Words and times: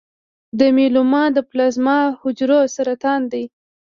د 0.59 0.61
میلوما 0.77 1.23
د 1.35 1.37
پلازما 1.49 1.99
حجرو 2.21 2.59
سرطان 2.75 3.21
دی. 3.31 3.43